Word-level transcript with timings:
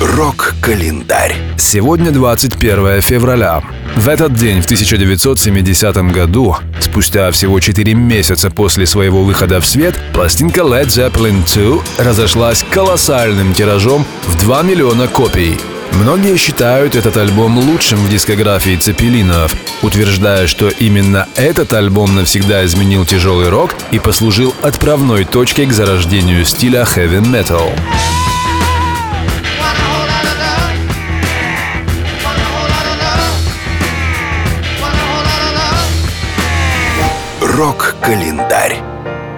Рок-календарь. 0.00 1.36
Сегодня 1.58 2.10
21 2.10 3.00
февраля. 3.02 3.62
В 3.96 4.08
этот 4.08 4.34
день, 4.34 4.62
в 4.62 4.64
1970 4.64 5.96
году, 6.12 6.56
спустя 6.80 7.30
всего 7.30 7.60
4 7.60 7.94
месяца 7.94 8.50
после 8.50 8.86
своего 8.86 9.22
выхода 9.22 9.60
в 9.60 9.66
свет, 9.66 9.94
пластинка 10.14 10.60
Led 10.60 10.86
Zeppelin 10.86 11.44
2 11.96 12.04
разошлась 12.04 12.64
колоссальным 12.70 13.52
тиражом 13.54 14.06
в 14.26 14.40
2 14.40 14.62
миллиона 14.62 15.08
копий. 15.08 15.58
Многие 15.92 16.36
считают 16.36 16.96
этот 16.96 17.18
альбом 17.18 17.58
лучшим 17.58 17.98
в 17.98 18.10
дискографии 18.10 18.76
Цепелинов, 18.76 19.54
утверждая, 19.82 20.46
что 20.46 20.68
именно 20.68 21.28
этот 21.36 21.74
альбом 21.74 22.14
навсегда 22.14 22.64
изменил 22.64 23.04
тяжелый 23.04 23.50
рок 23.50 23.74
и 23.90 23.98
послужил 23.98 24.54
отправной 24.62 25.24
точкой 25.24 25.66
к 25.66 25.72
зарождению 25.72 26.46
стиля 26.46 26.82
heavy 26.82 27.20
metal. 27.20 27.70
Рок-календарь. 37.52 38.80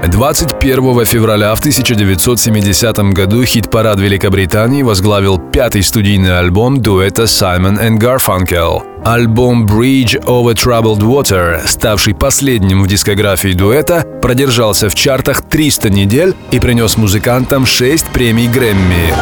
21 0.07 1.05
февраля 1.05 1.53
в 1.53 1.59
1970 1.59 2.97
году 3.13 3.45
хит-парад 3.45 3.99
Великобритании 3.99 4.83
возглавил 4.83 5.39
пятый 5.39 5.83
студийный 5.83 6.39
альбом 6.39 6.81
дуэта 6.81 7.23
Simon 7.25 7.81
and 7.81 7.99
Garfunkel. 7.99 8.83
Альбом 9.05 9.67
Bridge 9.67 10.23
Over 10.27 10.55
Troubled 10.55 11.01
Water, 11.01 11.67
ставший 11.67 12.15
последним 12.15 12.85
в 12.85 12.87
дискографии 12.87 13.53
дуэта, 13.53 14.07
продержался 14.23 14.89
в 14.89 14.95
чартах 14.95 15.43
300 15.43 15.91
недель 15.91 16.37
и 16.53 16.61
принес 16.61 16.97
музыкантам 16.97 17.67
6 17.67 18.07
премий 18.13 18.47
Грэмми. 18.47 19.13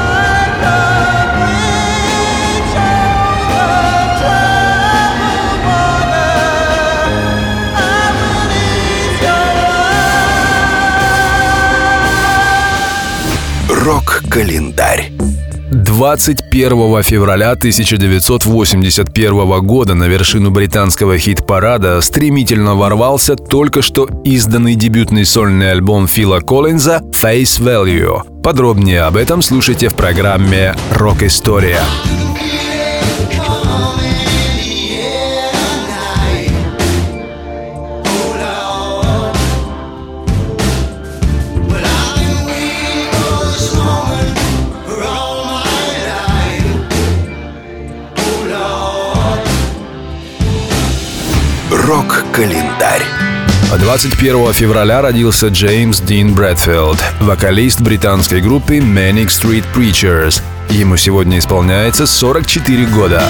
Рок-календарь. 13.84 15.10
21 15.72 17.02
февраля 17.02 17.50
1981 17.50 19.66
года 19.66 19.94
на 19.94 20.04
вершину 20.04 20.52
британского 20.52 21.18
хит-парада 21.18 22.00
стремительно 22.00 22.76
ворвался 22.76 23.34
только 23.34 23.82
что 23.82 24.08
изданный 24.22 24.76
дебютный 24.76 25.24
сольный 25.24 25.72
альбом 25.72 26.06
Фила 26.06 26.38
Коллинза 26.38 27.00
«Face 27.10 27.60
Value». 27.60 28.40
Подробнее 28.44 29.02
об 29.02 29.16
этом 29.16 29.42
слушайте 29.42 29.88
в 29.88 29.96
программе 29.96 30.76
«Рок-история». 30.94 31.80
Рок-календарь. 51.82 53.02
21 53.76 54.52
февраля 54.52 55.02
родился 55.02 55.48
Джеймс 55.48 56.00
Дин 56.00 56.32
Брэдфилд, 56.32 57.02
вокалист 57.20 57.80
британской 57.80 58.40
группы 58.40 58.76
Manic 58.76 59.26
Street 59.26 59.64
Preachers. 59.74 60.40
Ему 60.70 60.96
сегодня 60.96 61.40
исполняется 61.40 62.06
44 62.06 62.86
года. 62.86 63.22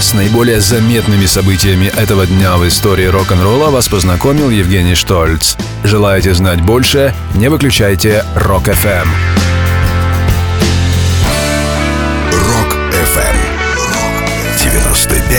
С 0.00 0.14
наиболее 0.14 0.60
заметными 0.60 1.26
событиями 1.26 1.86
этого 1.86 2.26
дня 2.26 2.56
в 2.58 2.68
истории 2.68 3.06
рок-н-ролла 3.06 3.70
вас 3.70 3.88
познакомил 3.88 4.50
Евгений 4.50 4.94
Штольц. 4.94 5.56
Желаете 5.82 6.32
знать 6.32 6.60
больше? 6.60 7.12
Не 7.34 7.48
выключайте. 7.48 8.24
Рок-ФМ. 8.36 9.51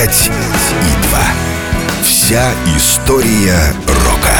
95 0.04 0.28
и 0.28 1.08
2. 1.08 1.20
Вся 2.04 2.52
история 2.76 3.74
рока. 3.88 4.38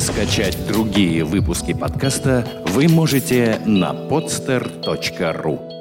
Скачать 0.00 0.58
другие 0.66 1.22
выпуски 1.24 1.72
подкаста 1.72 2.44
вы 2.66 2.88
можете 2.88 3.60
на 3.64 3.92
podster.ru 3.92 5.75